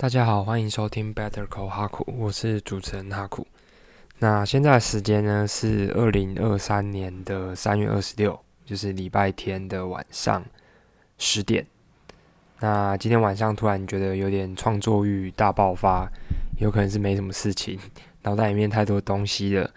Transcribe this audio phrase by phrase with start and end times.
[0.00, 3.46] 大家好，欢迎收听 Better Call 哈库，我是主持人哈库。
[4.18, 10.42] 那现在时间呢是二零二三年的三月二十六，就是礼拜天的晚上
[11.18, 11.66] 十点。
[12.60, 16.10] 那今天晚上突然觉得有点创作欲大爆发，
[16.58, 17.78] 有可能是没什么事情，
[18.24, 19.70] 脑袋里面太多东西了。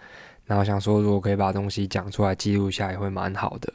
[0.46, 3.70] 然后想说，如果可以把东西讲出来记录下，也会蛮好的。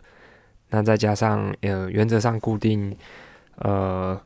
[0.70, 2.98] 那再加上呃，原则上固定
[3.58, 4.20] 呃。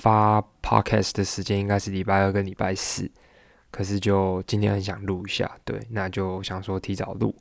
[0.00, 3.08] 发 podcast 的时间应该是礼拜二跟礼拜四，
[3.70, 7.34] 可是就今天很想录一下，对，那就想说提早录，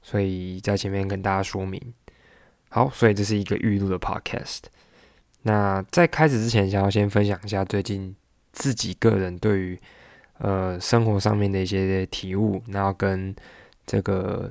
[0.00, 1.80] 所以在前面跟大家说明。
[2.70, 4.60] 好，所以这是一个预录的 podcast。
[5.42, 8.16] 那在开始之前，想要先分享一下最近
[8.52, 9.78] 自己个人对于
[10.38, 13.36] 呃生活上面的一些体悟，然后跟
[13.86, 14.50] 这个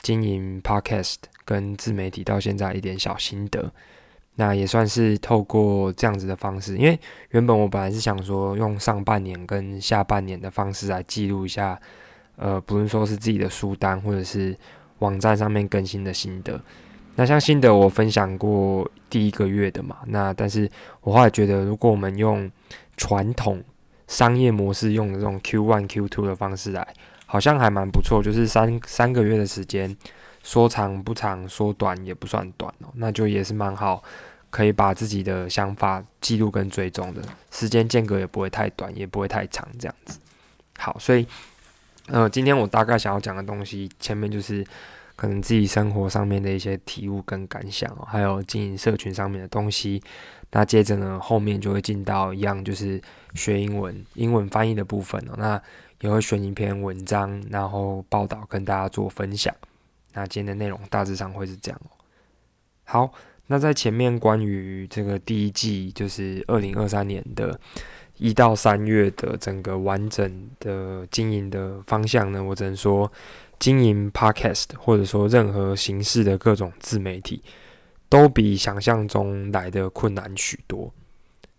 [0.00, 3.72] 经营 podcast 跟自媒体到现在一点小心得。
[4.36, 6.98] 那也算是透过这样子的方式，因为
[7.30, 11.78] 原本我本来是想说用上半年跟下半年的方式来记录一下，
[12.36, 14.56] 呃，不论说是自己的书单或者是
[15.00, 16.58] 网站上面更新的心得。
[17.14, 20.66] 那像心得我分享过第一个月的嘛，那但是
[21.02, 22.50] 我后来觉得，如果我们用
[22.96, 23.62] 传统
[24.06, 26.86] 商业模式用的这种 Q one Q two 的方式来，
[27.26, 29.94] 好像还蛮不错，就是三三个月的时间。
[30.42, 34.02] 说长不长，说短也不算短哦，那就也是蛮好，
[34.50, 40.18] 可以把自己的想法记录跟追踪的，时间间隔也不会太短，也不会太长，这样子。
[40.78, 41.26] 好，所以，
[42.08, 44.66] 呃，今天我大概想要讲的东西，前面就是
[45.14, 50.02] 可能自己生活上面的一些体悟跟感想，还有经营社群上面的东西。
[50.50, 53.00] 那接着呢，后面就会进到一样，就是
[53.34, 55.34] 学英文、英文翻译的部分哦。
[55.38, 55.62] 那
[56.00, 59.54] 也会选一篇文章，然后报道跟大家做分享。
[60.12, 61.90] 那今天的内容大致上会是这样哦。
[62.84, 63.12] 好，
[63.46, 67.58] 那在前面关于这个第一季，就是二零二三年的
[68.18, 73.10] 一到三月的整个完整的经营的方向呢，我只能说，
[73.58, 77.42] 经营 Podcast 或者说任何形式的各种自媒体，
[78.08, 80.92] 都比想象中来的困难许多，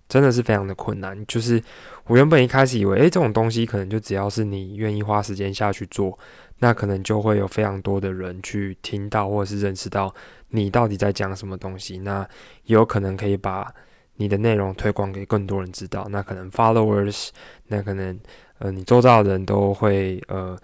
[0.08, 1.26] 真的是非常的困难。
[1.26, 1.62] 就是
[2.06, 6.18] 我原本一开始以为，诶，这种东西可能就只要是你愿意花时间下去做。
[6.60, 10.14] 那可能就会有非常多的人去听到，或者是认识到
[10.50, 11.98] 你到底在讲什么东西。
[11.98, 12.22] 那
[12.64, 13.70] 也有可能可以把
[14.16, 16.08] 你的内容推广给更多人知道。
[16.10, 17.30] 那可能 followers，
[17.68, 18.18] 那可能
[18.60, 20.58] 呃你周遭的人都会呃，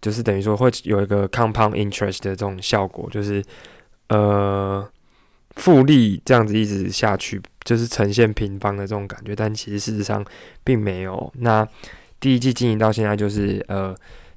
[0.00, 3.44] 就是等于说会有一个 compound interest 的这种效果，就是
[4.08, 4.88] 呃
[5.56, 9.36] 复利这样子一直下去，就是呈现平方的这种感觉。
[9.36, 10.24] 但其实事实上
[10.64, 11.30] 并没有。
[11.36, 11.68] 那
[12.18, 13.94] 第一季经营到现在就是呃。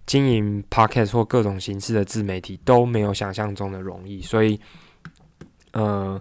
[0.09, 4.59] 经营 podcast 或各种形式的自媒体都没有想象中的容易，所以，
[5.74, 6.20] 呃，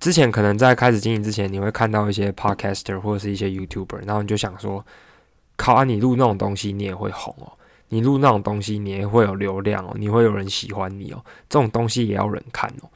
[0.00, 4.84] 之前可能在开始经营之前，你会看到一些 podcaster 或者是一些 YouTuber，然后你就想说，
[5.56, 7.52] 靠啊，你录那种东西你也会红哦，
[7.90, 12.90] 你录那种东西你也会有流量哦，你会有人喜欢你哦，这种东西也要人看哦。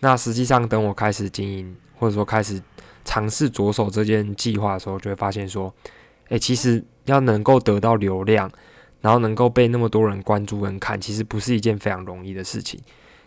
[0.00, 2.60] 那实际上，等我开始经营或者说开始
[3.02, 5.74] 尝试着手这件计划的时候，就会发现说，
[6.28, 8.52] 诶，其实要能够得到流量。
[9.06, 12.80] 然后能够被那么多人关注跟看，其实不是一件非常容易的事情。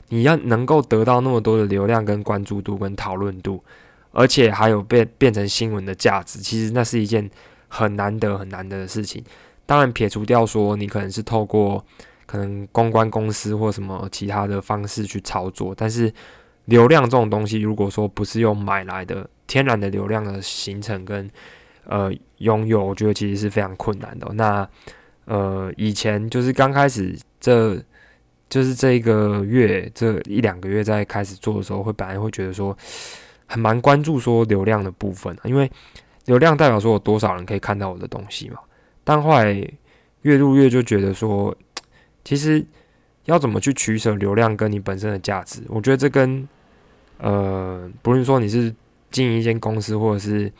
[0.10, 3.64] 你要能够得到那么多的流量跟关注度跟讨论度，
[4.12, 7.32] 而且还有变变成新闻的价值，其实那是一件
[7.70, 9.24] 很难得很难得的事情。
[9.66, 11.82] 当然撇除掉说你可能是透过
[12.26, 16.14] 可能公关公司或什么其他的方式去操作，但是
[16.66, 21.32] 流量这种东西，如果说不是用买来的天然的流量的形成跟
[21.86, 24.28] 呃拥有，我觉得其实是非常困难的。
[24.34, 24.68] 那
[25.30, 27.80] 呃，以前就是刚开始，这
[28.50, 32.76] 就是这一个月这一两个月在开始做的时候，会本来会觉得说，
[33.46, 35.72] 很蛮关注说流量的部分，因为
[36.26, 38.58] 流量代表说有多少人可以看到我的东西嘛。
[39.04, 39.54] 但后来
[40.24, 41.56] 越入越就觉得说，
[42.24, 42.66] 其实
[43.26, 46.48] 要怎么去取舍流量跟你本身的价值，我觉得这跟
[47.20, 48.74] 呃，不论说你是
[49.12, 50.52] 经营一间公司或者是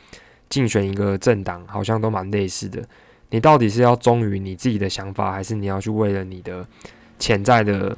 [0.48, 2.86] 竞选一个政党，好像都蛮类似的。
[3.30, 6.66] 你到底是要忠于你自己的想法，还是你要去为了你的
[7.18, 7.96] 潜在的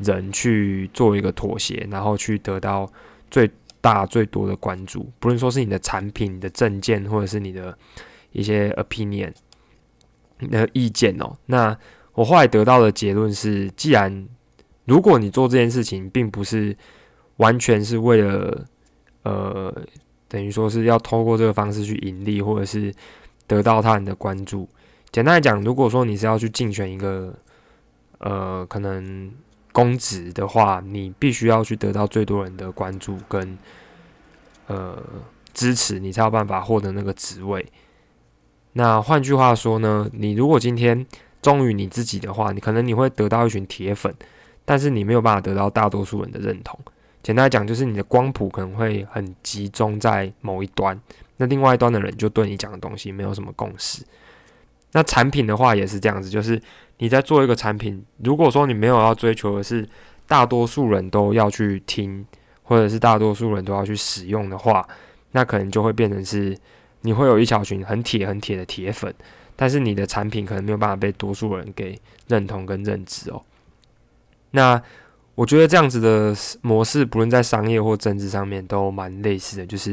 [0.00, 2.90] 人去做一个妥协，然后去得到
[3.30, 3.48] 最
[3.80, 5.08] 大最多的关注？
[5.20, 7.76] 不论说是你的产品、你的证件，或者是你的
[8.32, 9.32] 一些 opinion、
[10.50, 11.32] 的意见哦。
[11.46, 11.76] 那
[12.14, 14.26] 我后来得到的结论是，既然
[14.84, 16.76] 如果你做这件事情，并不是
[17.36, 18.66] 完全是为了
[19.22, 19.72] 呃，
[20.26, 22.92] 等于说是要通过这个方式去盈利，或者是。
[23.52, 24.66] 得到他人的关注。
[25.10, 27.34] 简单来讲，如果说你是要去竞选一个
[28.18, 29.30] 呃可能
[29.70, 33.58] 公职的话，你必须要去得到最多人的关注跟
[34.68, 34.96] 呃
[35.52, 37.70] 支持，你才有办法获得那个职位。
[38.72, 41.06] 那换句话说呢，你如果今天
[41.42, 44.14] 忠于你自己的话，你可能你会得到一群铁粉，
[44.64, 46.80] 但是你没有办法得到大多数人的认同。
[47.22, 51.00] 简单来讲，就是你的光谱可能会很集中在某一端，
[51.36, 54.04] 那另外一端的人就对你讲的东西没有什么共识。
[54.92, 56.60] 那产品的话也是这样子，就是
[56.98, 59.88] 你在做一个产品，如果说你没有要追求的是
[60.26, 62.26] 大多数人都要去听，
[62.62, 64.86] 或者是大多数人都要去使用的话，
[65.30, 66.56] 那可能就会变成是
[67.02, 69.14] 你会有一小群很铁很铁的铁粉，
[69.56, 71.98] 但是你的产品可能没有办法被多数人给
[72.28, 73.42] 认同跟认知哦。
[74.50, 74.82] 那
[75.34, 79.92] 我觉得这样子的模式，不论在商业或政治上面都蛮类似的，就是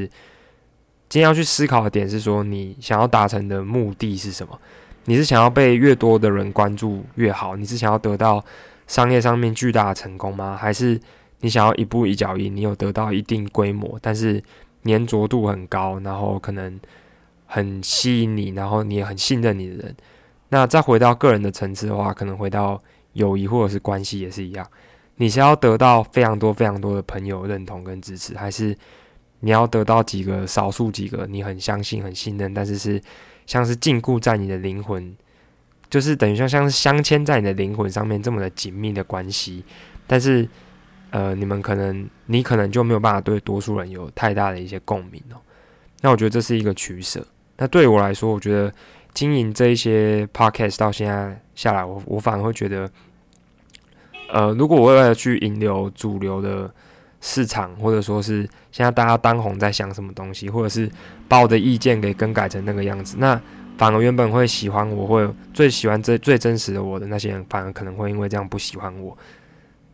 [1.07, 4.59] 今天要去思考的点是说，你想要达成的目的是什么？
[5.05, 7.55] 你是想要被越多的人关注越好？
[7.55, 8.43] 你是想要得到
[8.85, 10.57] 商业上面巨大的成功吗？
[10.59, 10.99] 还是
[11.39, 12.53] 你想要一步一脚印？
[12.53, 14.43] 你有得到一定规模，但是
[14.83, 16.79] 粘着度很高，然后可能
[17.45, 19.95] 很吸引你，然后你也很信任你的人。
[20.49, 22.79] 那再回到个人的层次的话，可能回到
[23.13, 24.67] 友谊或者是关系也是一样。
[25.21, 28.73] 你是要得到非常多非常多的朋友认同跟支持，还是
[29.41, 33.01] 你要得到几个少数几个你很相信、很信任，但是是
[33.45, 35.13] 像是禁锢在你的灵魂，
[35.89, 39.65] 就是等于说像是镶嵌在你的灵魂上面这么的紧密的关系，
[40.07, 40.47] 但是
[41.09, 45.37] 呃，你们可能你可能就没有办法对多数人有太大的一些共鸣哦。
[46.01, 47.25] 那我觉得这是一个取舍。
[47.57, 48.73] 那对我来说，我觉得
[49.13, 52.89] 经营这一些 podcast 到现在下来，我我反而会觉得，
[54.31, 56.71] 呃，如果我为了去引流主流的。
[57.21, 60.89] 市场，或者说是现在大家当红在想什么东西，或者是
[61.27, 63.37] 把我的意见给更改成那个样子，那
[63.77, 69.13] 反而原本会喜欢我，会最喜欢最最真实的我的那些人，反而可能会因为这样不喜欢我。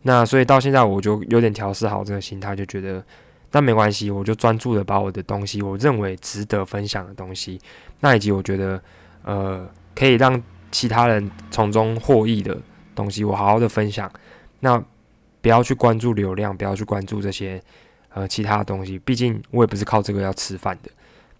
[0.02, 3.04] 那所以到现在我就有点调试好这个心态，就觉得
[3.50, 7.60] 那没关系，我就专注的把我的东西，我认为值得分享的东西，
[7.98, 8.80] 那以及我觉得
[9.24, 10.40] 呃可以让
[10.70, 12.56] 其他人从中获益的
[12.94, 14.08] 东西，我好好的分享。
[14.60, 14.82] 那。
[15.42, 17.62] 不要去关注流量，不要去关注这些
[18.08, 18.98] 呃其他的东西。
[19.04, 20.90] 毕竟我也不是靠这个要吃饭的，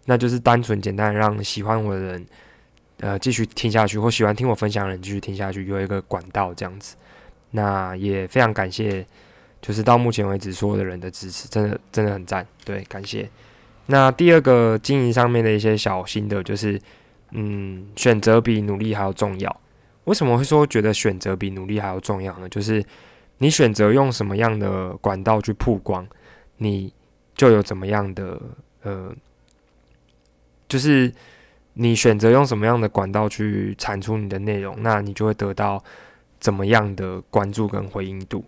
[0.04, 2.26] 那就是单纯简单让喜欢我的人
[3.00, 6.94] 呃继续听下去，或喜欢听我分享的人继续听下去，有一个管道这样子。
[7.50, 9.04] 那也非常感谢，
[9.60, 13.28] 就是到目前为止所有的人的支持，真的真的很赞，对，感谢。
[13.86, 16.80] 那第二个经营上面的一些小心得，就是
[17.32, 19.60] 嗯，选择比努力还要重要。
[20.04, 22.48] 为什么会说觉得选择比努力还要重要呢？
[22.48, 22.84] 就是
[23.38, 26.06] 你选择用什么样的管道去曝光，
[26.56, 26.92] 你
[27.34, 28.40] 就有怎么样的
[28.82, 29.14] 呃，
[30.66, 31.12] 就是
[31.74, 35.82] 你选择用什么样的管道去产出你的内容，那你就会得到
[36.40, 38.42] 怎么样的关注跟回应度。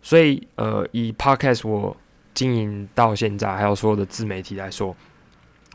[0.00, 1.94] 所以呃，以 Podcast 我
[2.32, 4.96] 经营到现在，还有所有的自媒体来说，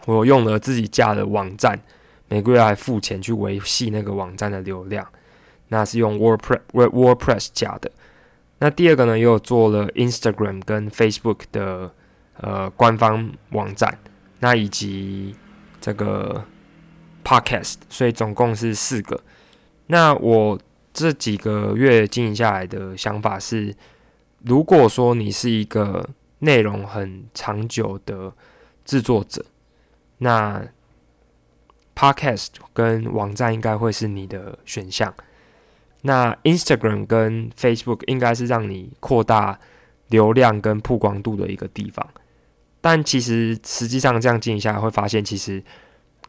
[0.06, 1.80] 我用了自己架的网站，
[2.28, 5.08] 每个月还付钱去维系那个网站的流量，
[5.68, 7.92] 那是用 WordPress WordPress 架的。
[8.60, 11.94] 那第二个呢，又做了 Instagram 跟 Facebook 的
[12.38, 13.98] 呃官方网站，
[14.40, 15.36] 那以及
[15.80, 16.46] 这个
[17.24, 19.22] Podcast，所以总共是四个。
[19.88, 20.60] 那我
[20.94, 23.74] 这几个月经营下来的想法是，
[24.44, 26.10] 如果说你是一个
[26.40, 28.34] 内容很长久的
[28.84, 29.46] 制作者，
[30.18, 30.68] 那
[31.96, 35.14] Podcast 跟网站应该会是你的选项。
[36.02, 39.60] 那 Instagram 跟 Facebook 应该是让你扩大
[40.08, 42.08] 流量跟曝光度的一个地方，
[42.80, 45.62] 但其实实际上这样进行下来，会发现其实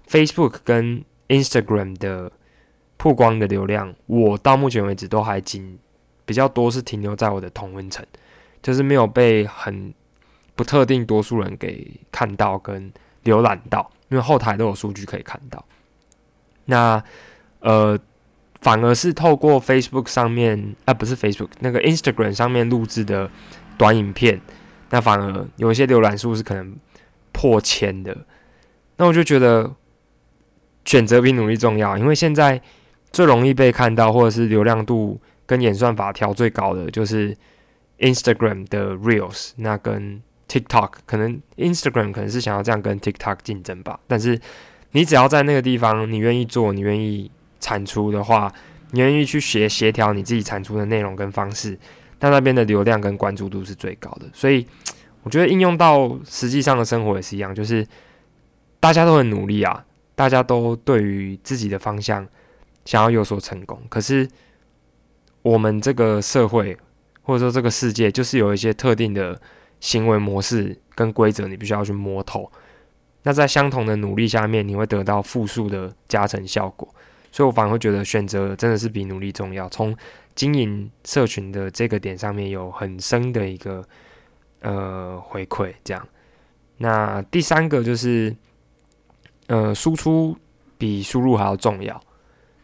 [0.09, 2.33] Facebook 跟 Instagram 的
[2.97, 5.79] 曝光的流量，我到目前为止都还仅
[6.25, 8.05] 比较多是停留在我的同温层，
[8.61, 9.95] 就是没有被很
[10.57, 15.65] 不特定多数人给看到跟浏览到，因为后台都有数据可以看到。
[16.65, 17.01] 那
[17.61, 17.97] 呃。
[18.61, 23.31] 反而是透过 Facebook 上面啊，不是 Facebook 那个 Instagram 上面录制的
[23.79, 24.39] 短影片，
[24.91, 26.77] 那反而有一些浏览数是可能
[27.33, 28.15] 破千的。
[28.99, 29.75] 那我就觉得
[30.85, 32.61] 选择比努力重要，因为现在
[33.11, 37.35] 最容易被看到或者是流量度跟演算法调最高的就是
[38.01, 44.39] Instagram 的 Reels，那跟 TikTok 可能 Instagram 可能是想要这样跟 TikTok 竞争吧，但是
[44.93, 47.31] 你只要在那个地方，你愿意做，你愿意。
[47.61, 48.53] 产出的话，
[48.91, 51.79] 你愿意去协协调你自己产出的内容跟方式，
[52.19, 54.27] 那那边的流量跟关注度是最高的。
[54.33, 54.67] 所以
[55.23, 57.87] 我觉得应用到实际上的生活也是一样，就是
[58.81, 62.27] 大家都很努力啊，大家都对于自己的方向
[62.85, 63.81] 想要有所成功。
[63.89, 64.27] 可是
[65.43, 66.77] 我们这个社会
[67.23, 69.41] 或者说这个世界，就是有一些特定的
[69.79, 72.51] 行为模式跟规则，你必须要去摸透。
[73.23, 76.89] 那在相同的努力下面，你会得到负数的加成效果。
[77.33, 79.69] 所以我反而会觉得选择真的是比努力重要。
[79.69, 79.97] 从
[80.35, 83.85] 经营社群的这个点上面有很深的一个
[84.61, 86.09] 呃回馈，这样。
[86.79, 88.35] 那第三个就是
[89.49, 90.37] 呃输出
[90.79, 92.01] 比输入还要重要。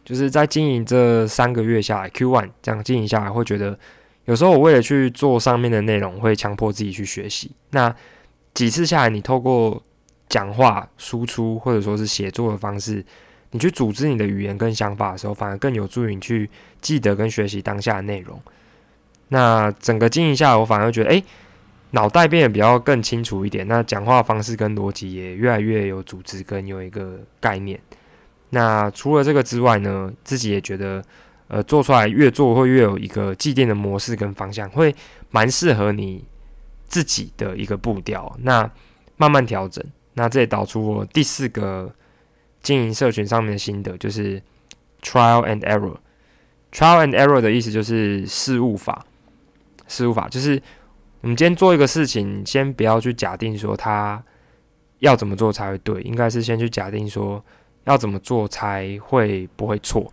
[0.03, 3.77] 就是在经营这三个月下来，Q one 这样经营下来，会觉得
[4.23, 7.51] 有时候我为了去做上面的内容，会强迫自己去学习。
[7.71, 7.93] 那
[8.53, 9.83] 几次下来，你透过
[10.29, 13.05] 讲话输出或者说是写作的方式，
[13.51, 16.49] 你去组织你的语言跟想法的时候，反而更有助于你去
[16.81, 18.39] 记得跟学习当下的内容。
[19.29, 21.23] 那整个经营下来，我反而觉得，哎，
[21.91, 23.67] 脑袋变得比较更清楚一点。
[23.67, 27.79] 那讲话方式跟逻辑也越来越有组织跟有一个概念。
[28.49, 31.03] 那除了这个之外呢，自己也觉得，
[31.47, 34.93] 呃，做出来越做会越有一个既定的模式跟方向，会
[35.29, 36.23] 蛮适合你
[36.87, 38.33] 自己的一个步调。
[38.41, 38.69] 那
[39.17, 41.93] 慢慢调整，那这也导出我第四个
[42.61, 44.41] 经营社群上面的心得，就是
[45.01, 45.97] trial and error。
[46.71, 49.05] trial and error 的意思就是试误法，
[49.87, 50.61] 试误法就是
[51.21, 54.23] 我们今天做一个事情，先不要去假定说它
[54.99, 57.43] 要怎么做才会对，应该是先去假定说。
[57.87, 60.11] 要怎么做才会不会错？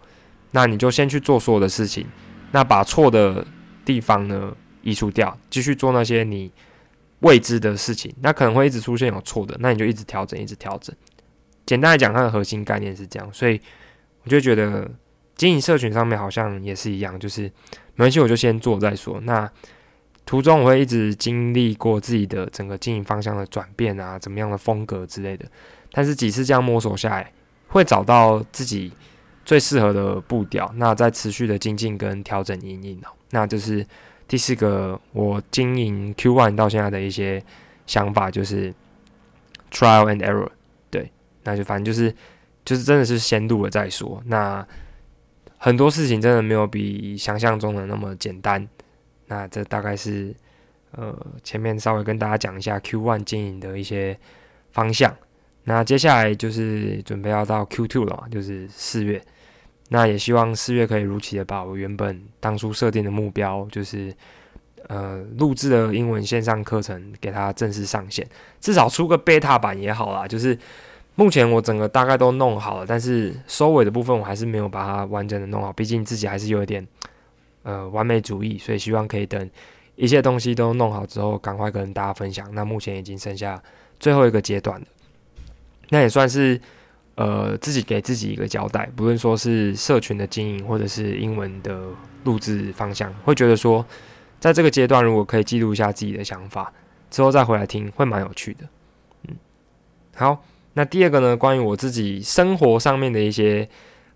[0.52, 2.06] 那你就先去做所有的事情，
[2.52, 3.44] 那把错的
[3.84, 6.52] 地方呢移除掉，继续做那些你
[7.18, 8.14] 未知的事情。
[8.20, 10.94] 那可能会一直出现有错的，那你就一直调整，一直调整。
[11.66, 13.60] 简单来讲，它的核心概念是这样，所以
[14.22, 14.90] 我就觉得
[15.34, 17.42] 经营社群上面好像也是一样，就是
[17.94, 19.20] 没关系，我就先做再说。
[19.22, 19.50] 那
[20.26, 25.44] 途中我会一直经历过自己的整个经营方向的转变啊，怎么样的风格之类的。
[25.92, 27.30] 但是几次这样摸索下来。
[27.68, 28.92] 会找到自己
[29.44, 33.84] 最适合的步调，那在持续的精进跟调整阴影哦，那就是
[34.28, 37.42] 第四个我经营 Q One 到现在的一些
[37.84, 38.72] 想法，就是
[39.72, 40.48] trial and error，
[41.44, 42.14] 那就反正就是
[42.64, 44.66] 就是真的是先录了再说，那
[45.56, 48.66] 很多事情真的没有比想象中的那么简单，
[49.28, 50.34] 那这大概是
[50.90, 54.18] 呃前面稍微跟大家讲一下 Q One 经营的一些
[54.72, 55.16] 方向。
[55.66, 59.22] 那接下来就是准备要到 Q two 了嘛，就是四月。
[59.88, 64.14] 那也希望四月可以如期的把我原本当初设定的目标，就是
[64.88, 68.26] 呃录制的英文线上课程给它正式上线，
[68.60, 70.28] 至少出个 beta 版也好啦。
[70.28, 70.58] 就是
[71.16, 76.86] 目前我整个大概都弄好了，但是收尾的部分我还是没有把它完整的弄好，毕竟自己还是有一点
[77.62, 79.50] 呃完美主义，所以希望可以等
[79.96, 82.52] 一切东西都弄好之后，赶快跟大家分享。
[82.52, 83.62] 那目前已经剩下
[84.00, 84.86] 最后一个阶段了。
[85.90, 86.60] 那也算是
[87.14, 91.80] 呃自己给自己一个交代，不论说是社群的经营，或者是英文的
[92.24, 93.86] 录制方向，会觉得说
[94.40, 96.72] 在这个阶段，如果可以记录一下自己的想法，
[97.08, 98.64] 之后再回来听，会蛮有趣的。
[99.28, 99.36] 嗯，
[100.16, 100.42] 好，
[100.74, 103.68] 那第二个呢，关于我自己生活上面的一些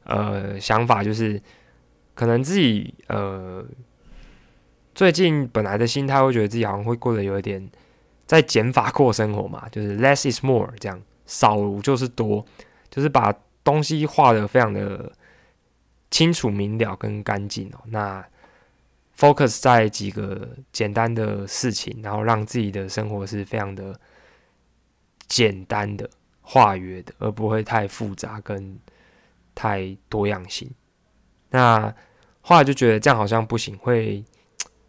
[0.04, 1.40] 呃想法，就是
[2.14, 3.64] 可能自己呃
[4.94, 7.68] 最近本来的心态会觉得自己好像会过得有一点
[8.26, 11.00] 在减法过生活嘛，就是 less is more 这样。
[11.30, 12.42] 少就是多，
[12.88, 13.30] 就是把
[13.62, 15.12] 东西画的非常的
[16.10, 17.80] 清楚明了跟干净哦。
[17.88, 18.24] 那
[19.14, 24.00] focus 在几个简单的事情，然后让自己的生活是非常的
[25.26, 26.08] 简单的、
[26.50, 28.78] 化约的，而不会太复杂跟
[29.54, 30.70] 太多样性。
[31.50, 31.94] 那
[32.40, 34.24] 后来就觉得这样好像不行，会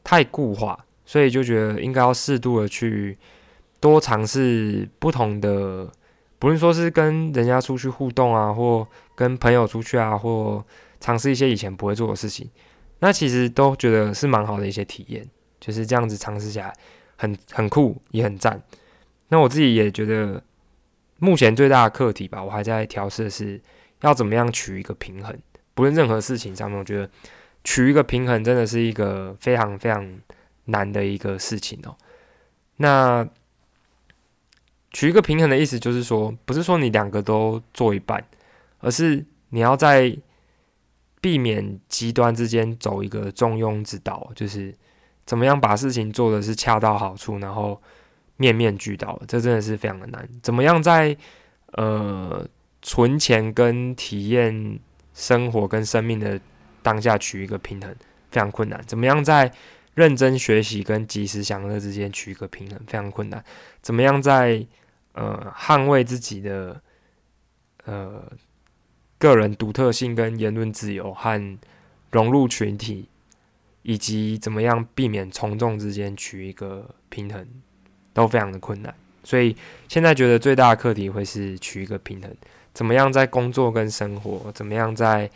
[0.05, 3.17] 太固化，所以就觉得应该要适度的去
[3.81, 5.91] 多尝试不同的。
[6.39, 10.65] 不论说是跟人家出去互动啊，或跟朋友出去啊，或
[11.01, 12.49] 尝试一些以前不会做的事情，
[12.99, 15.29] 那其实都觉得是蛮好的一些体验。
[15.59, 16.73] 就是这样子尝试起来，
[17.17, 18.61] 很很酷，也很赞。
[19.27, 20.41] 那我自己也觉得，
[21.19, 23.61] 目前最大的课题吧，我还在调试，是
[24.01, 25.37] 要怎么样取一个平衡。
[25.73, 27.09] 不论任何事情上面，我觉得
[27.63, 30.19] 取一个平衡真的是一个非常非常
[30.65, 31.95] 难的一个事情哦。
[32.77, 33.27] 那。
[34.91, 38.25] 取一个平衡的意思就是说，不是说你两个都做一半，
[38.79, 40.17] 而是你要在
[41.21, 44.75] 避免极端之间走一个中庸之道，就是
[45.27, 47.79] 怎么样把事情做的是恰到好处，然后
[48.39, 49.21] 面面俱到。
[49.27, 50.27] 这真的是非常的难。
[50.41, 51.15] 怎么样在
[51.73, 52.43] 呃
[52.81, 54.79] 存钱跟体验
[55.13, 56.41] 生活跟生命的
[56.81, 57.95] 当下取一个平衡，
[58.31, 58.81] 非常困难。
[58.87, 59.51] 怎么样在
[59.93, 63.43] 认真学习跟及时享乐之间取一个平衡，非常困难。
[63.81, 64.65] 怎么样在
[65.13, 66.81] 呃，捍卫自己的
[67.83, 68.31] 呃
[69.17, 71.59] 个人独特性跟言论自由，和
[72.11, 73.09] 融入群体，
[73.81, 77.45] 以及怎么样避免从众之间取一个平衡，
[78.19, 78.93] 都非常的困难。
[79.23, 79.55] 所以
[79.87, 82.29] 现在觉得最大的课题会是取一个平衡，
[82.73, 85.29] 怎么样在工作跟生活，怎么样在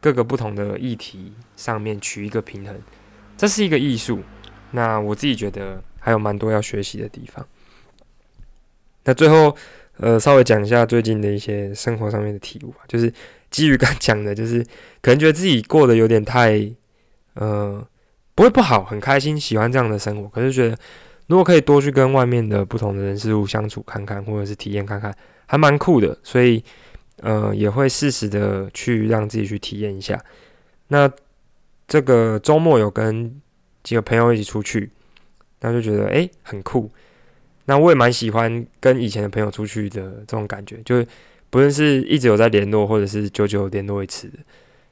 [0.00, 2.76] 各个不同的议题上面取一个平衡，
[3.36, 4.20] 这是一个艺术。
[4.72, 7.46] 那我自己觉得还有蛮多要学习的地方。
[9.04, 9.56] 那最后，
[9.96, 13.10] 呃，稍微讲一下最近的一些生活上面的体悟吧，就是
[13.50, 14.62] 基于刚讲的，就是
[15.00, 16.70] 可能觉得自己过得有点太，
[17.34, 17.82] 呃，
[18.34, 20.76] 不会不好，很开心，喜欢这样的生活，可是觉得
[21.28, 25.14] 如果可以多去跟外面的不同的人事物相处看看，或者是体验看看，
[25.46, 26.62] 还蛮酷的，所以，
[27.18, 30.18] 呃，也会适时的去让自己去体验一下。
[30.88, 31.10] 那
[31.86, 33.40] 这个周末有跟
[33.82, 34.90] 几个朋友一起出去，
[35.60, 36.90] 那就觉得诶很酷。
[37.66, 41.06] 那我也蛮喜欢跟以前的朋友出去的这种感觉，就是
[41.50, 44.38] 不论是一直有在联络，或者是久久联络一次的。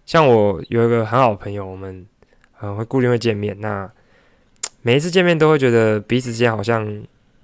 [0.05, 2.07] 像我有一个很好的朋友，我们
[2.61, 3.59] 呃会固定会见面。
[3.61, 3.91] 那
[4.87, 6.87] 每一次见面都会觉得彼此之间好像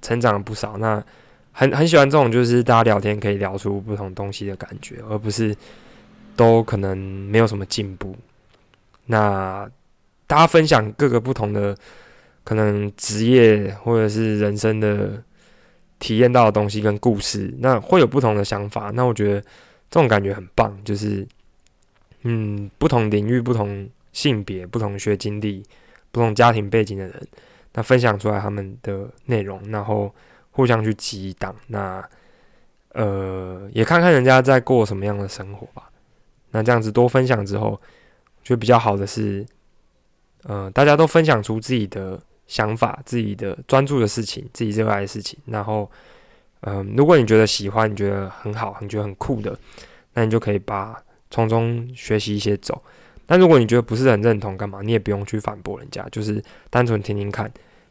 [0.00, 0.76] 成长了不少。
[0.78, 1.02] 那
[1.50, 5.52] 很很喜欢这种就是大家聊天可以聊出不同东西的感觉，而不是
[6.36, 8.14] 都可能没有什么进步。
[9.06, 9.68] 那
[10.28, 11.76] 大家分享各个不同的。
[12.44, 15.22] 可能职业或者是人生的
[16.00, 18.90] 体验到的东西跟故事，那会有不同的想法。
[18.90, 19.40] 那我觉得
[19.88, 21.24] 这种感觉很棒，就是
[22.22, 25.62] 嗯，不同领域、不同性别、不同学经历、
[26.12, 27.28] 不同家庭背景的人，
[27.72, 30.14] 那分享出来他们的内容，然后
[30.52, 31.52] 互相去激荡。
[31.66, 32.08] 那
[32.90, 35.90] 呃，也看看人家在过什么样的生活吧。
[36.52, 37.80] 那这样子多分享之后，我
[38.44, 39.44] 觉得比较好的是，
[40.44, 42.20] 呃，大家都分享出自己的。
[42.48, 45.90] 想法，自己的专注的事情，自己热爱的事情，然后，
[46.62, 49.56] 嗯，如果你觉得喜欢，你觉得很好，你觉得很酷的，
[50.12, 52.82] 那你就可以把从中学习一些走。
[53.26, 54.80] 但如果你觉得不是很认同，干嘛？
[54.82, 57.46] 你也不用去反驳人家，就是单纯听听看。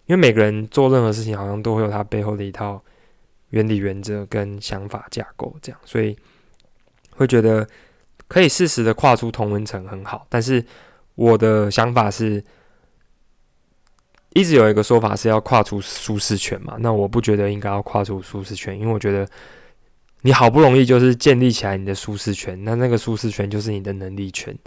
[0.05, 2.83] 因为每个人做任何事情，好像都会有他背后的一套
[3.49, 6.17] 原理、原则跟想法架构，这样，所以
[7.11, 7.67] 会觉得
[8.27, 10.25] 可以适时的跨出同温层很好。
[10.29, 10.63] 但是
[11.15, 12.43] 我的想法是。
[14.33, 16.77] 一直有一个说法是要跨出舒适圈嘛？
[16.79, 19.27] 那我不觉得应该要跨出舒适圈，因为我觉得
[20.21, 24.57] 你好不容易就是建立起来你的舒适圈，那那个舒适圈就是你的能力圈，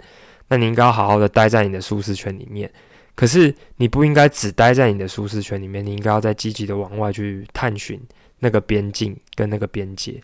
[0.47, 2.71] 那你应该要好好的待在你的舒适圈里面。
[3.15, 8.01] 可是你不应该只待在你的舒适圈里面，你应该要再积极的往外去探寻
[8.39, 10.21] 那个边境跟那个边界。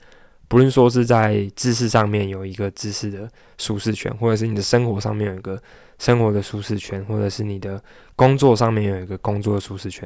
[0.47, 5.61] 不论说是在知识上面有一个知识的舒适圈，或者是你的生活上面有一个。
[5.99, 7.79] 生活的舒适圈，或者是你的
[8.15, 10.03] 工作上面有一个工作的舒适圈，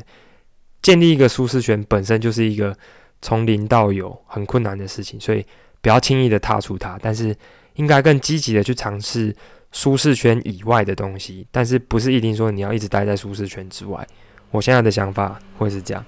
[0.82, 2.78] 建立一个舒适圈本身就是一个
[3.22, 5.46] 从零到有很困难的事情，所以
[5.80, 7.34] 不要轻易的踏出它，但是
[7.76, 9.34] 应该更积极的去尝试
[9.76, 14.08] 舒适圈以外的东西，但是不是一定说你要一直待在舒适圈之外。
[14.50, 16.04] 我现在的想法会是这样。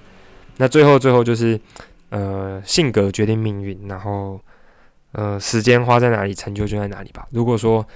[0.56, 1.60] 那最后最后就是，
[2.08, 4.40] 呃，性格决定命运，然后
[5.12, 7.28] 呃，时间花在哪里，成就就在哪里吧。
[7.30, 7.86] 如果说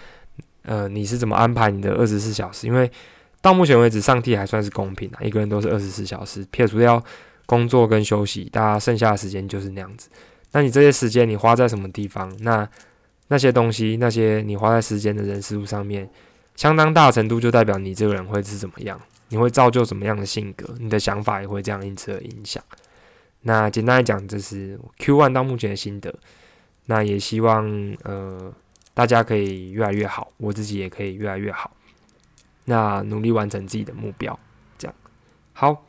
[0.65, 2.67] 呃，你是怎么安排你的二十四小时？
[2.67, 2.91] 因为
[3.41, 7.03] 到目前为止，上帝还算是公平的，一个人都是二十四小时，撇除掉
[7.47, 10.11] 工作跟休息，大家剩下的时间就是那样子。
[10.53, 12.31] 那你这些时间你花在什么地方？
[12.41, 12.69] 那
[13.33, 16.07] 那些东西，那些你花在时间的人事物上面，
[16.55, 22.63] 相当大程度就代表你这个人会是怎么样，你会造就怎么样的性格，你的想法也会这样因此而影响。
[23.41, 26.15] 那简单来讲，这是 Q One 到目前的心得。
[26.85, 28.53] 那也希望呃。
[28.95, 31.75] 大家可以越来越好，我自己也可以越来越好。
[32.67, 34.39] 那努力完成自己的目标，
[34.77, 34.95] 这样
[35.55, 35.87] 好。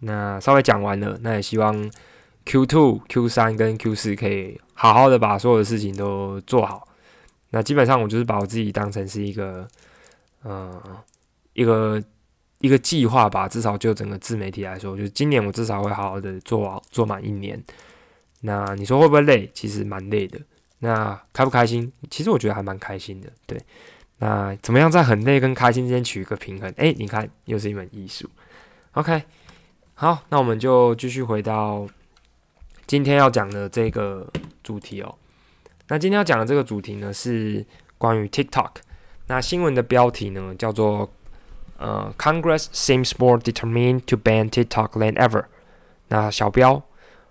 [0.00, 1.90] 那稍微讲完了，那也希望
[2.44, 6.86] Q two、Q 三跟 Q 四可以好好的把所有的事情都做好。
[7.50, 9.66] 那基本上我就是把我自己当成是一个，
[10.42, 10.80] 呃，
[11.54, 12.02] 一个
[12.58, 13.48] 一个计划吧。
[13.48, 17.60] 至少就整个自媒体来说，就是今年我至少会好好的做好做满一年。
[18.42, 19.50] 那你说会不会累？
[19.54, 20.38] 其实蛮累的。
[20.80, 21.90] 那开不开心？
[22.10, 23.32] 其实我觉得还蛮开心的。
[23.46, 23.58] 对，
[24.18, 26.70] 那怎么样在很累跟开心之间取一个平衡？
[26.76, 28.28] 诶，你看，又是一门艺术。
[28.92, 29.22] OK，
[29.94, 31.88] 好，那我们就继续回到
[32.87, 34.27] 今天要讲的这个
[34.63, 35.15] 主题哦。
[35.87, 37.65] 那今天要讲的这个主题呢，是
[37.97, 38.71] 关于 TikTok。
[39.27, 41.09] 那新闻的标题呢，叫做
[41.77, 45.45] 呃，Congress seems more determined to ban TikTok than ever。
[46.09, 46.83] 那小标。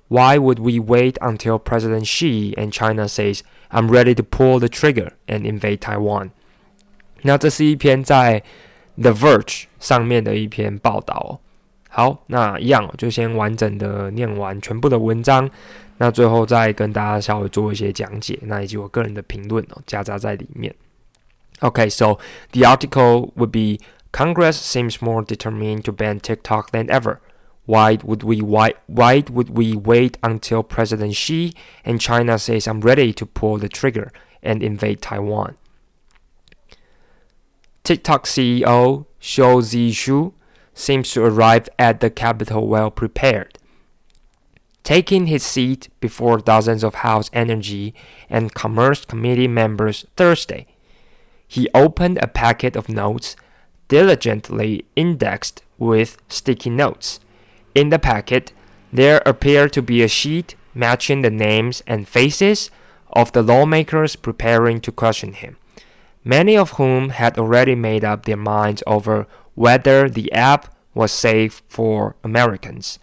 [0.09, 4.67] Why would we wait until President Xi and China says I'm ready to pull the
[4.67, 6.31] trigger and invade Taiwan？
[7.23, 8.43] 那这是一篇在
[9.01, 11.31] The Verge 上面的一篇报道哦。
[11.95, 15.51] 好，那一样就先完整的念完全部的文章，
[15.99, 20.75] 那最后再跟大家稍微做一些讲解，那以及我个人的评论哦，夹杂在里面。
[21.61, 22.19] Okay, so
[22.53, 27.19] the article would be Congress seems more determined to ban TikTok than ever.
[27.67, 32.81] Why would we why, why would we wait until President Xi and China says I'm
[32.81, 34.11] ready to pull the trigger
[34.43, 35.57] and invade Taiwan?
[37.85, 40.33] TikTok CEO Shou Zishu
[40.76, 43.58] seems to arrive at the capital well prepared.
[44.84, 47.96] Taking his seat before dozens of House Energy
[48.30, 50.68] and Commerce Committee members Thursday,
[51.48, 53.36] he opened a packet of notes
[53.88, 57.20] diligently indexed with sticky notes.
[57.74, 58.54] In the packet,
[58.94, 62.70] there appeared to be a sheet matching the names and faces
[63.10, 65.58] of the lawmakers preparing to question him,
[66.26, 71.62] many of whom had already made up their minds over whether the app was safe
[71.68, 73.00] for Americans.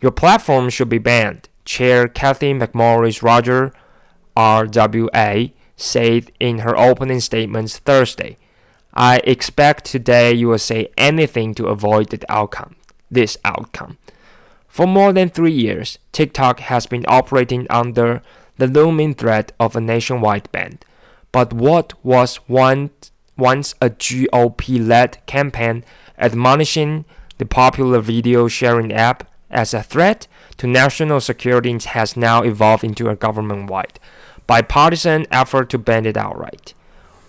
[0.00, 3.72] Your platform should be banned, Chair Cathy McMorris Roger
[4.36, 8.38] RWA said in her opening statements Thursday.
[8.92, 12.76] I expect today you will say anything to avoid the outcome,
[13.10, 13.98] this outcome.
[14.68, 18.22] For more than three years, TikTok has been operating under
[18.56, 20.78] the looming threat of a nationwide ban.
[21.34, 23.10] But what was once,
[23.80, 25.84] a GOP led campaign
[26.16, 27.06] admonishing
[27.38, 33.08] the popular video sharing app as a threat to national security has now evolved into
[33.08, 33.98] a government wide
[34.46, 36.72] bipartisan effort to ban it outright.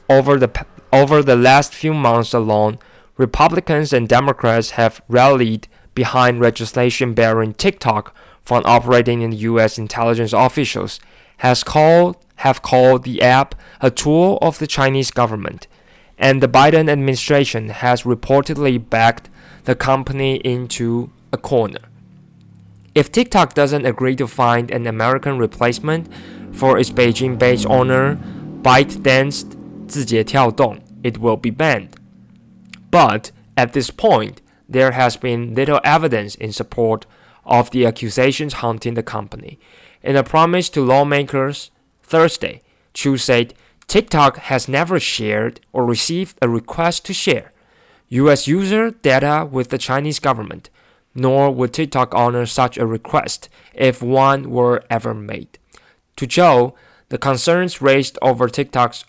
[0.07, 2.77] Over the, over the last few months alone,
[3.17, 9.79] Republicans and Democrats have rallied behind legislation barring TikTok from operating in U.S.
[9.79, 10.99] intelligence officials
[11.38, 15.66] has called have called the app a tool of the Chinese government,
[16.18, 19.28] and the Biden administration has reportedly backed
[19.64, 21.80] the company into a corner.
[22.94, 26.08] If TikTok doesn't agree to find an American replacement
[26.52, 28.18] for its Beijing-based owner,
[28.62, 29.44] ByteDance
[29.86, 31.90] 字节跳动, it will be banned.
[32.90, 37.06] But at this point, there has been little evidence in support
[37.44, 39.58] of the accusations haunting the company.
[40.05, 41.71] In a promise to lawmakers
[42.03, 42.61] Thursday,
[42.93, 43.55] Chu said
[43.87, 47.51] TikTok has never shared or received a request to share
[48.09, 50.69] US user data with the Chinese government,
[51.15, 55.57] nor would TikTok honor such a request if one were ever made.
[56.17, 56.75] To Zhou,
[57.09, 59.05] the concerns raised over TikTok's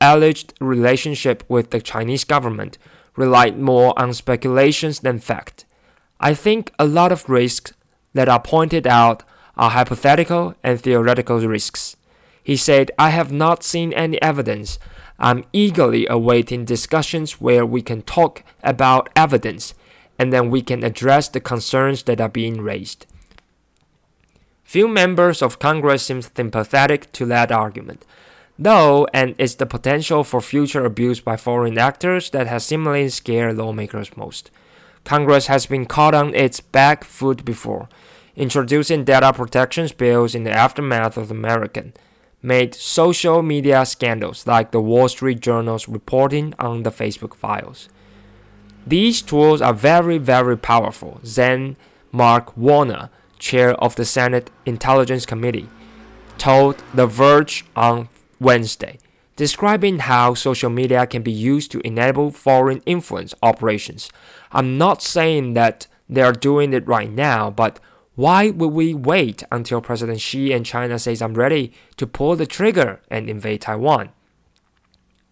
[0.00, 2.76] alleged relationship with the Chinese government
[3.14, 5.64] relied more on speculations than fact.
[6.18, 7.72] I think a lot of risks
[8.14, 9.22] that are pointed out
[9.56, 11.96] are hypothetical and theoretical risks.
[12.42, 14.78] He said, I have not seen any evidence.
[15.18, 19.74] I'm eagerly awaiting discussions where we can talk about evidence
[20.18, 23.06] and then we can address the concerns that are being raised.
[24.64, 28.04] Few members of Congress seem sympathetic to that argument,
[28.58, 33.56] though, and it's the potential for future abuse by foreign actors that has seemingly scared
[33.56, 34.50] lawmakers most.
[35.04, 37.88] Congress has been caught on its back foot before,
[38.36, 41.92] introducing data protections bills in the aftermath of the American
[42.42, 47.88] made social media scandals like the Wall Street Journal's reporting on the Facebook files.
[48.86, 51.76] These tools are very, very powerful, Then
[52.10, 55.68] Mark Warner, chair of the Senate Intelligence Committee,
[56.36, 58.08] told The Verge on
[58.40, 58.98] Wednesday,
[59.36, 64.10] describing how social media can be used to enable foreign influence operations.
[64.50, 67.78] I'm not saying that they are doing it right now, but
[68.14, 72.46] why would we wait until President Xi and China says I'm ready to pull the
[72.46, 74.10] trigger and invade Taiwan?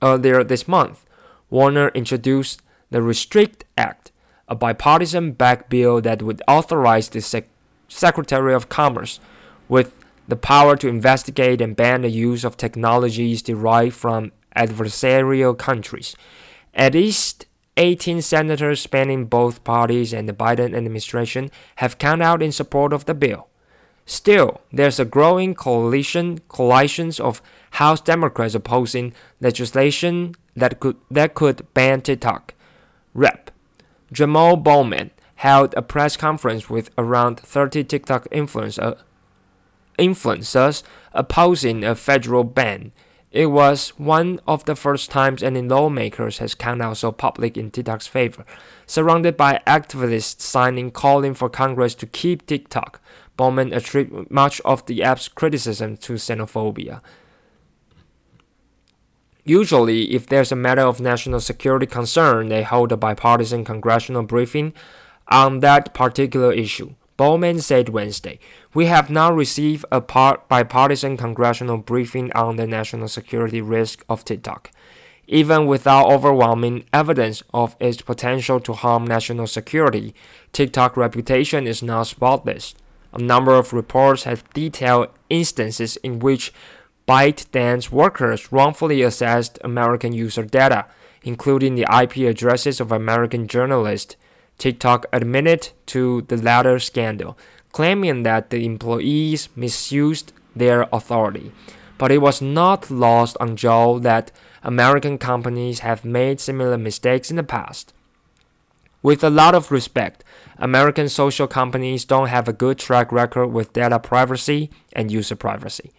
[0.02, 1.04] Earlier this month,
[1.50, 4.12] Warner introduced the Restrict Act,
[4.48, 7.48] a bipartisan backed bill that would authorize the sec-
[7.88, 9.20] Secretary of Commerce
[9.68, 9.92] with
[10.26, 16.16] the power to investigate and ban the use of technologies derived from adversarial countries.
[16.72, 22.52] At least 18 senators spanning both parties and the Biden administration have come out in
[22.52, 23.48] support of the bill.
[24.06, 27.40] Still, there's a growing coalition coalitions of
[27.72, 32.54] House Democrats opposing legislation that could that could ban TikTok.
[33.14, 33.50] Rep.
[34.12, 38.94] Jamal Bowman held a press conference with around 30 TikTok influencer, uh,
[39.98, 42.92] influencers opposing a federal ban.
[43.32, 47.70] It was one of the first times any lawmakers has come out so public in
[47.70, 48.44] TikTok's favor,
[48.86, 53.00] surrounded by activists signing calling for Congress to keep TikTok.
[53.36, 57.00] Bowman attributed much of the app's criticism to xenophobia.
[59.44, 64.74] Usually, if there's a matter of national security concern, they hold a bipartisan congressional briefing
[65.28, 66.94] on that particular issue.
[67.20, 68.38] Bowman said Wednesday,
[68.72, 74.70] We have now received a bipartisan congressional briefing on the national security risk of TikTok.
[75.26, 80.14] Even without overwhelming evidence of its potential to harm national security,
[80.54, 82.74] TikTok's reputation is not spotless.
[83.12, 86.54] A number of reports have detailed instances in which
[87.06, 90.86] ByteDance workers wrongfully accessed American user data,
[91.22, 94.16] including the IP addresses of American journalists.
[94.60, 97.36] TikTok admitted to the latter scandal,
[97.72, 101.50] claiming that the employees misused their authority.
[101.96, 104.30] But it was not lost on Joe that
[104.62, 107.94] American companies have made similar mistakes in the past.
[109.02, 110.24] With a lot of respect,
[110.58, 115.90] American social companies don't have a good track record with data privacy and user privacy.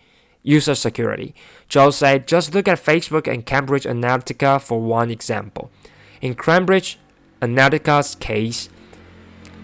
[0.43, 1.33] User security.
[1.67, 5.71] Joe said, just look at Facebook and Cambridge Analytica for one example.
[6.21, 6.99] In Cambridge
[7.41, 8.69] Analytica's case,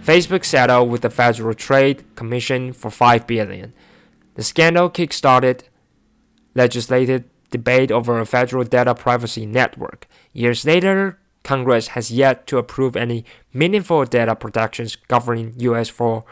[0.03, 3.73] Facebook settled with the Federal Trade Commission for 5 billion.
[4.35, 5.65] The scandal kick-started
[6.55, 10.07] legislative debate over a federal data privacy network.
[10.33, 16.25] Years later, Congress has yet to approve any meaningful data protections governing US for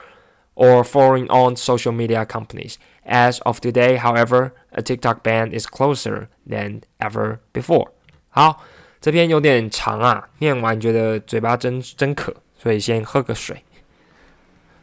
[0.55, 2.77] or foreign owned social media companies.
[3.05, 7.91] As of today, however, a TikTok ban is closer than ever before.
[8.29, 8.60] 好，
[9.05, 13.63] 这篇有点长啊，念完觉得嘴巴真真渴，所以先喝个水。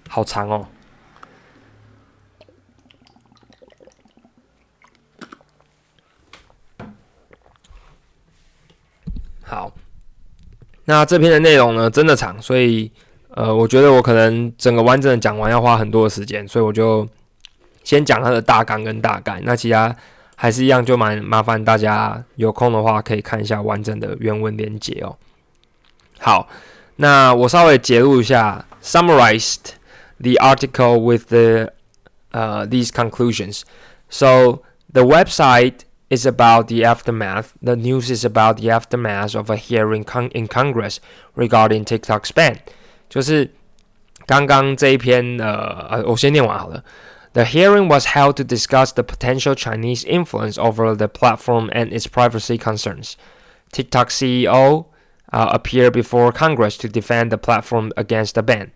[0.09, 0.69] 好长哦。
[9.43, 9.73] 好，
[10.85, 12.93] 那这篇的内容呢，真的长，所以
[13.31, 17.09] 呃，我觉得我可能整个完整的讲完要花很多的时间，所以我就
[17.83, 19.41] 先讲它的大纲跟大概。
[19.43, 19.97] 那其他
[20.42, 25.18] 还是一样，就蛮麻烦大家有空的话可以看一下完整的原文连接哦。
[26.20, 26.48] 好，
[26.98, 29.72] 那我稍微截录一下，summarized
[30.20, 31.72] the article with the
[32.32, 33.62] uh these conclusions.
[34.10, 37.48] So the website is about the aftermath.
[37.62, 40.98] The news is about the aftermath of a hearing con in Congress
[41.36, 42.58] regarding TikTok's ban.
[43.10, 43.52] 就是
[44.26, 46.84] 刚刚这一篇呃呃，我先念完好了。
[47.35, 52.07] The hearing was held to discuss the potential Chinese influence over the platform and its
[52.07, 53.17] privacy concerns.
[53.73, 54.89] TikTok CEO
[55.33, 58.73] uh, appeared before Congress to defend the platform against the ban.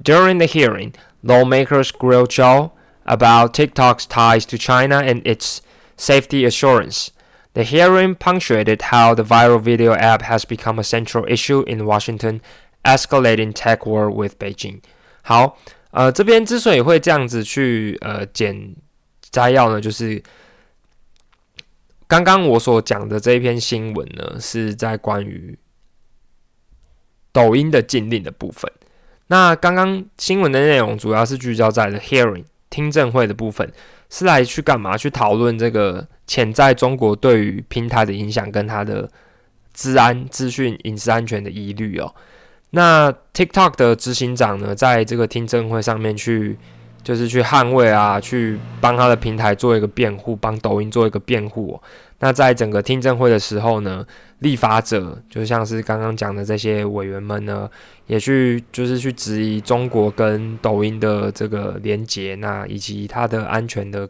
[0.00, 2.72] During the hearing, lawmakers grilled Zhou
[3.06, 5.62] about TikTok's ties to China and its
[5.96, 7.12] safety assurance.
[7.52, 12.42] The hearing punctuated how the viral video app has become a central issue in Washington,
[12.84, 14.82] escalating tech war with Beijing.
[15.22, 15.56] 好，
[15.94, 18.74] 呃，这边之所以会这样子去呃简
[19.30, 20.22] 摘要呢，就是
[22.08, 25.56] 刚刚我所讲的这一篇新闻呢，是在关于
[27.32, 28.70] 抖音的禁令的部分。
[29.28, 33.72] 那刚刚新闻的内容主要是聚焦在了 hearing 听证会的部分。
[34.10, 34.96] 是来去干嘛？
[34.96, 39.10] 去讨论这个潜在中国对于平台的影响跟它的
[39.72, 42.14] 治安、资讯、隐私安全的疑虑哦。
[42.74, 46.58] 那 TikTok 的执行长呢，在这个听证会上面去，
[47.04, 51.80] 就是去捍卫啊，去帮他的平台做一个辩护，帮抖音做一个辩护。
[52.18, 54.04] 那在整个听证会的时候呢，
[54.40, 57.70] 立法者就像是刚刚讲的这些委员们呢，
[58.06, 64.08] 也去就是去质疑中国跟抖音的这个连接，那以及它的安全的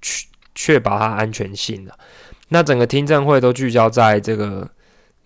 [0.00, 1.92] 确确保它安全性的。
[2.50, 4.68] 那整个听证会都聚焦在这个，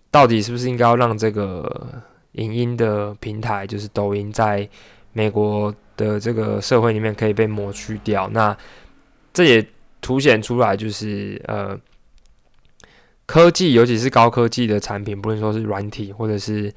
[0.09, 2.01] 到底是不是应该要让这个
[2.33, 4.67] 影音的平台，就是抖音，在
[5.13, 8.29] 美国的这个社会里面可以被抹去掉？
[8.29, 8.55] 那
[9.33, 9.65] 这也
[10.01, 11.79] 凸显出来，就是呃。
[13.27, 16.69] 科技，尤其是高科技的产品，不论说是软体或者是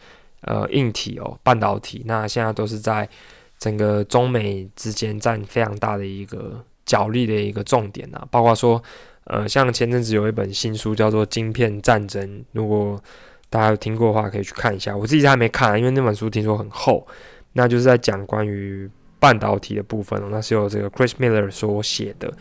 [0.42, 3.08] 呃硬体哦，半导体，那现在都是在
[3.58, 8.24] 整个中美之间占非常大的一个角力的一个重点啊。
[8.30, 8.80] 包括说，
[9.24, 13.02] 呃，像前阵子有一本新书叫做《晶片战争》，如果
[13.54, 14.96] 大家有听过的话，可以去看一下。
[14.96, 17.06] 我自己还没看，因为那本书听说很厚，
[17.52, 18.90] 那就是在讲关于
[19.20, 20.28] 半导体的部分哦。
[20.30, 22.32] 那是由这个 Chris Miller 所写的。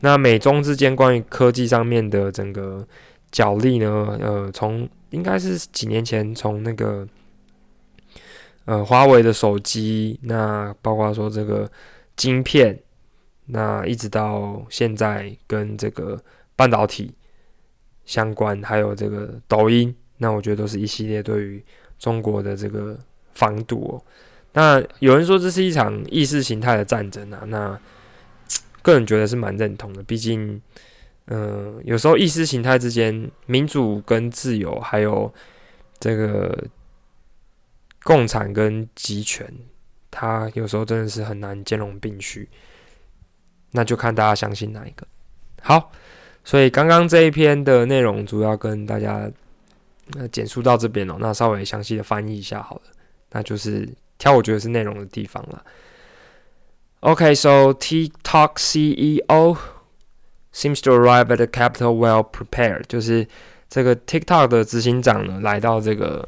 [0.00, 2.84] 那美中之间关于科技上面的整个。
[3.32, 4.16] 角力呢？
[4.20, 7.06] 呃，从应该是几年前，从那个
[8.64, 11.70] 呃华为的手机，那包括说这个
[12.14, 12.78] 晶片，
[13.46, 16.18] 那一直到现在跟这个
[16.54, 17.12] 半导体
[18.06, 21.64] 相关，还有这个抖音，那我觉得都是一系列对于
[21.98, 22.98] 中国的这个
[23.34, 24.02] 防堵哦。
[24.52, 27.80] 那有人说这是一场意识形态的战争啊，那
[28.82, 30.60] 个人觉得是蛮认同的，毕竟。
[31.28, 35.34] 嗯，有时候意识形态之间，民主跟自由，还有
[35.98, 36.56] 这个
[38.04, 39.44] 共产跟集权，
[40.08, 42.48] 它有时候真的是很难兼容并蓄。
[43.72, 45.04] 那就看大家相信哪一个。
[45.62, 45.90] 好，
[46.44, 49.28] 所以刚刚这一篇的内容主要跟大家
[50.14, 51.16] 那简述到这边哦。
[51.18, 52.82] 那稍微详细的翻译一下好了，
[53.30, 53.88] 那就是
[54.18, 55.64] 挑我觉得是内容的地方了。
[57.00, 59.56] OK，so TikTok CEO
[60.52, 63.26] seems to arrive at the capital well prepared，就是
[63.68, 66.26] 这个 TikTok 的执行长呢来到这个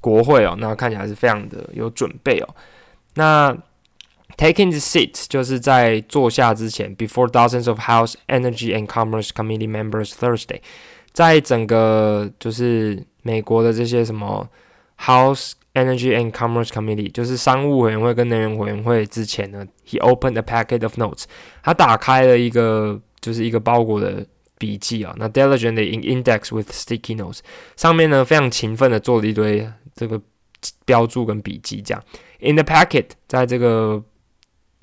[0.00, 2.54] 国会哦，那看起来是非常的有准备哦。
[3.14, 3.52] 那
[4.36, 10.60] taking the seat 就是在坐下之前，before dozens of House Energy and Commerce Committee members Thursday，
[11.12, 14.48] 在整个就是美国的这些什么
[14.98, 21.24] House Energy and Commerce Committee，就是商务委员会跟能源委员会之前呢，he opened a packet of notes，
[21.62, 24.26] 他打开了一个就是一个包裹的
[24.58, 27.38] 笔记啊，那 diligently in index with sticky notes，
[27.76, 30.20] 上面呢非常勤奋的做了一堆这个
[30.84, 32.02] 标注跟笔记，这样
[32.40, 34.02] in the packet，在这个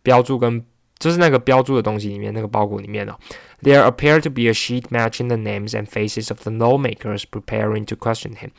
[0.04, 0.64] 标注跟
[1.00, 3.16] 就是那个标注的东西里面，那个包裹里面哦
[3.62, 7.96] ，there appear to be a sheet matching the names and faces of the lawmakers preparing to
[7.96, 8.50] question him。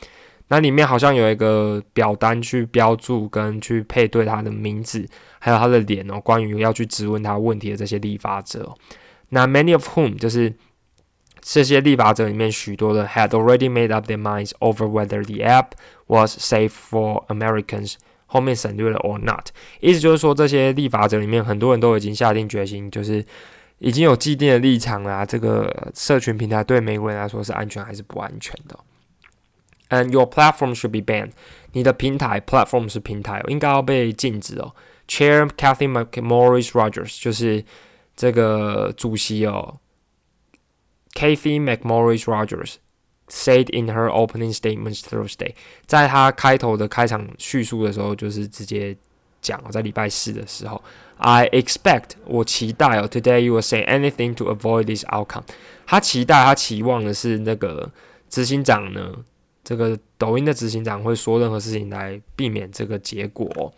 [0.47, 6.19] 那里面好像有一个表单去标注跟去配对他的名字，还有他的脸哦。
[6.19, 8.73] 关于要去质问他问题的这些立法者，
[9.29, 10.51] 那 many of whom 就是
[11.39, 15.73] 这些立法者里面许多的 had already made up their minds over whether the app
[16.07, 17.95] was safe for Americans。
[18.31, 19.47] 后面省略了 or not，
[19.79, 23.25] 意思就是说这些立法者里面很多人都已经下定决心，就是
[23.79, 25.25] 已经有既定的立场啦。
[25.25, 28.79] 这个社群平台对美国人来说是安全还是不安全的
[29.89, 31.31] ？And your platform should be banned。
[31.71, 34.75] 你的平台 platform 是平台，应该要被禁止哦。
[35.07, 37.65] Chair Kathy McMorris Rogers 就是
[38.15, 39.79] 这个主席哦
[41.15, 42.75] ，Kathy McMorris Rogers
[43.29, 45.53] said in her opening statements Thursday，
[45.85, 48.95] 在她开头的开场叙述的时候，就是直接
[49.41, 50.81] 讲在礼拜四的时候
[51.17, 55.43] ，I expect 我期待哦，Today you will say anything to avoid this outcome。
[55.85, 57.91] 他期待他期望的是那个
[58.29, 59.23] 执行长呢。
[59.61, 63.71] 这个抖音的执行长会说任何事情来避免这个结果。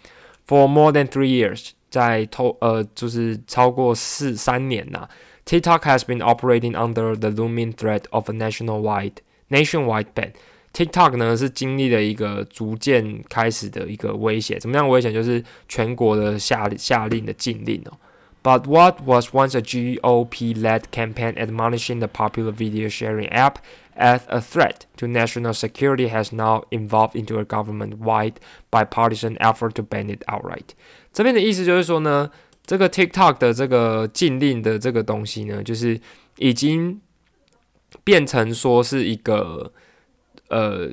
[0.47, 5.09] For more than three years，在透呃就是超过四三年呐
[5.45, 9.15] ，TikTok has been operating under the looming threat of a nationwide
[9.50, 15.11] nationwide ban。TikTok 呢是经历了一个逐渐开始的一个威胁，怎么样威胁？
[15.11, 17.96] 就是全国的下下令的禁令哦。
[18.42, 23.57] But what was once a GOP-led campaign admonishing the popular video sharing app
[23.96, 28.35] as a threat to national security has now evolved into a government-wide
[28.70, 30.74] bipartisan effort to ban it outright。
[31.12, 32.31] 这边的意思就是说呢，
[32.64, 35.98] 这个 TikTok 的这个禁令的这个东西呢，就是
[36.37, 37.00] 已经
[38.03, 39.71] 变成说是一个
[40.49, 40.89] 呃，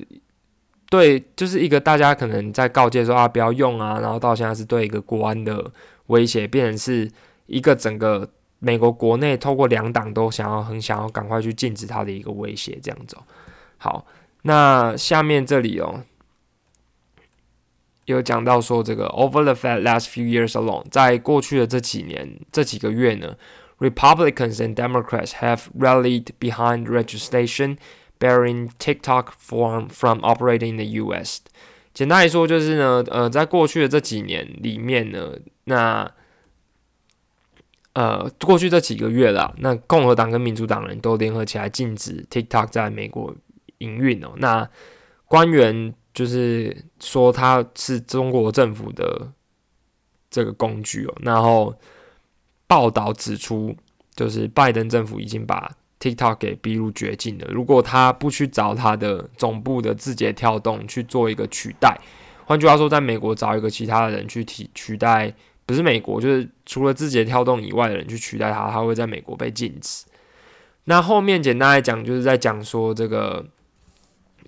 [0.91, 5.71] 对，就是一个大家可能在告诫说啊不要用啊，然后到现在是对一个国安的
[6.07, 7.11] 威胁，变成是
[7.47, 8.29] 一个整个。
[8.61, 13.17] 美国国内透过两党都想要很想要赶快去禁止它的一个威胁，这样子。
[13.77, 14.05] 好，
[14.43, 16.03] 那下面这里哦，
[18.07, 23.37] 有讲到说这个 over the last few years alone，在过去的这几年这几个月呢
[23.79, 27.77] ，Republicans and Democrats have rallied behind legislation
[28.19, 31.41] bearing TikTok form from operating in the U.S.
[31.95, 35.33] 简单来说就是呢，呃，在过去的这几年里面呢，
[35.65, 36.11] 那
[37.95, 43.35] 呃，过去这几个月啦，那共和党跟民主党人都联合起来禁止 TikTok 在美国
[43.79, 44.33] 营运哦。
[44.37, 44.69] 那
[45.27, 49.33] 官员就是说它是中国政府的
[50.31, 51.15] 这个工具哦。
[51.23, 51.75] 然后
[52.69, 53.75] 报道指出，
[54.15, 57.49] 就是拜登政府已经把 TikTok 给逼入绝境了。
[57.51, 61.99] 如果他不去找他的总部的字节跳动去做一个取代，
[62.47, 65.35] 换句话说，在美国找一个其他的人去替取代。
[65.67, 70.07] 不是美国，就是除了字节跳动以外的人去取代他，他会在美国被禁止。
[70.85, 73.45] 那后面简单来讲，就是在讲说这个，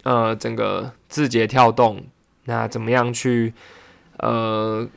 [0.03, 2.03] 呃，整个字节跳动，
[2.45, 3.53] 那怎么样去，
[4.17, 4.89] 呃，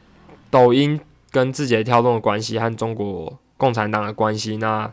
[0.49, 0.97] 抖音
[1.33, 4.89] 跟字节跳动的关系和中国共产党的关系，那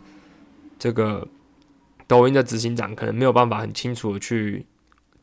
[0.76, 1.28] 这个
[2.08, 4.66] 抖音的执行长可能没有办法很清楚的去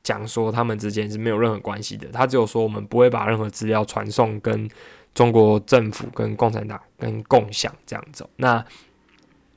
[0.01, 4.69] 讲说他们之间是没有任何关系的，他只有说我们不会把任何资料传送跟。
[5.13, 8.63] 中国政府跟共产党跟共享这样子，那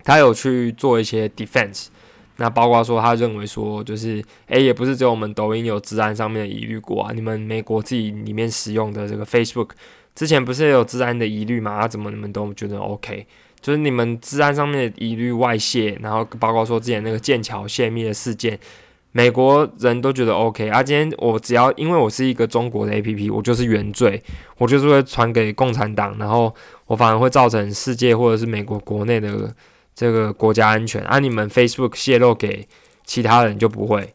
[0.02, 1.88] 他有去做一些 defense，
[2.38, 9.72] 那包括说他认为说就是，诶，也不是只有我们抖音有治安上面的疑虑过啊，你们美国自己里面使用的这个 Facebook
[10.14, 11.72] 之前不是也有治安的疑虑吗？
[11.72, 13.26] 啊，怎么你们都觉得 OK？
[13.60, 18.58] 就是你们治安上面的疑虑外泄，然后包括说之前那个剑桥泄密的事件。
[19.12, 24.22] 美国人都觉得 OK 啊，今天我只要因为我是一个中国的 APP，我就是原罪，
[24.56, 26.54] 我就是会传给共产党，然后
[26.86, 29.52] 我反而会造成世界或者是美国国内的
[29.96, 32.68] 这个国家安全，啊你们 Facebook 泄露给
[33.04, 34.14] 其他人就不会。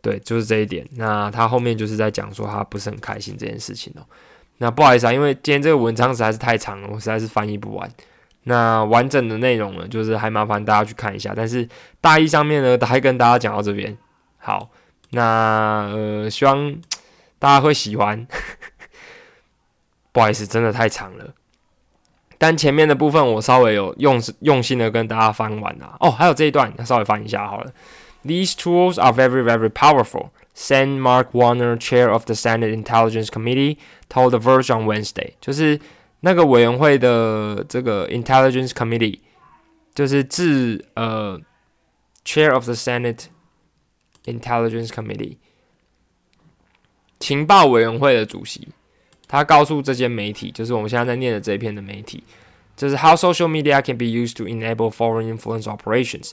[0.00, 0.86] 对，就是这一点。
[0.92, 4.06] 那他后面就是在讲说他不是很开心这件事情哦。
[4.58, 7.90] 那不好意思啊，因为今天这个文章实在是太长了，我实在是翻译不完。
[8.44, 11.32] 那完整的内容呢，就是还麻烦大家去看一下。
[11.36, 11.68] 但是
[12.00, 13.96] 大意上面呢，还跟大家讲到这边。
[14.38, 14.70] 好，
[15.10, 16.74] 那呃，希望
[17.38, 18.26] 大家会喜欢。
[20.12, 21.34] 不好意思，真的太长了。
[22.38, 25.96] 但前面的部分我稍微有用用心的跟大家翻完了。
[26.00, 27.72] 哦，还有这一段，稍微翻一下好了。
[28.24, 30.30] These tools are very, very powerful.
[30.54, 33.76] Sen Mark Warner, chair of the Senate Intelligence Committee,
[34.08, 35.78] told The Verge on Wednesday，就是
[36.20, 39.20] 那个委员会的这个 Intelligence Committee，
[39.94, 41.40] 就是自呃
[42.24, 43.26] chair of the Senate
[44.24, 45.36] Intelligence Committee
[47.18, 48.68] 情报委员会的主席，
[49.26, 52.22] 他告诉这间媒体，就是我们现在在念的这一篇的媒体，
[52.76, 56.32] 就是 How social media can be used to enable foreign influence operations。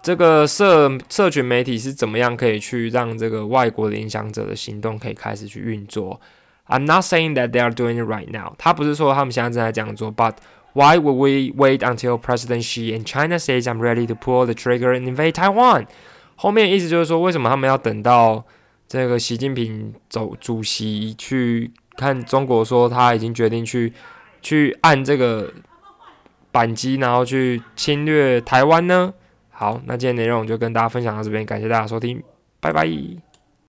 [0.00, 6.20] 这个社社群媒体是怎么样可以去让这个外国的影响者的行动可以开始去运作
[6.68, 8.54] ？I'm not saying that they are doing it right now。
[8.58, 10.34] 他不是说他们现在正在这样做，But
[10.74, 14.54] why would we wait until President Xi and China says I'm ready to pull the
[14.54, 15.86] trigger and invade Taiwan？
[16.36, 18.44] 后面意思就是说，为什么他们要等到
[18.86, 23.92] 这个习近平走主席去看中国，说他已经决定去
[24.40, 25.52] 去按这个
[26.52, 29.12] 扳机，然后去侵略台湾呢？
[29.50, 32.22] 好，那今天内容就跟大家分享到这边，感谢大家收听，
[32.60, 33.27] 拜拜。